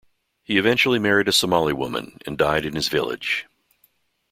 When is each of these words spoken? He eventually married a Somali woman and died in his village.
He 0.41 0.57
eventually 0.57 0.97
married 0.97 1.27
a 1.27 1.31
Somali 1.31 1.73
woman 1.73 2.17
and 2.25 2.35
died 2.35 2.65
in 2.65 2.73
his 2.73 2.87
village. 2.87 3.45